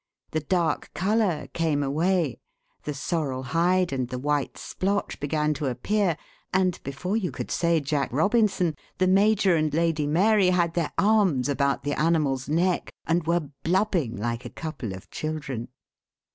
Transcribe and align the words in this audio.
The 0.31 0.39
dark 0.39 0.91
colour 0.95 1.45
came 1.53 1.83
away, 1.83 2.39
the 2.85 2.93
sorrel 2.95 3.43
hide 3.43 3.93
and 3.93 4.07
the 4.09 4.17
white 4.17 4.57
splotch 4.57 5.19
began 5.19 5.53
to 5.53 5.67
appear, 5.67 6.17
and 6.51 6.81
before 6.81 7.15
you 7.15 7.29
could 7.31 7.51
say 7.51 7.79
Jack 7.79 8.11
Robinson, 8.11 8.75
the 8.97 9.05
major 9.07 9.55
and 9.55 9.71
Lady 9.71 10.07
Mary 10.07 10.49
had 10.49 10.73
their 10.73 10.91
arms 10.97 11.47
about 11.47 11.83
the 11.83 11.93
animal's 11.93 12.49
neck 12.49 12.91
and 13.05 13.27
were 13.27 13.51
blubbing 13.63 14.15
like 14.15 14.43
a 14.43 14.49
couple 14.49 14.91
of 14.93 15.11
children. 15.11 15.67